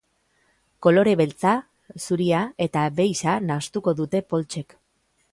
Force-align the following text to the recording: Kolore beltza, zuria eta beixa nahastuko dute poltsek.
Kolore 0.85 1.11
beltza, 1.17 1.51
zuria 2.05 2.39
eta 2.67 2.85
beixa 3.01 3.35
nahastuko 3.51 3.93
dute 4.01 4.23
poltsek. 4.35 4.75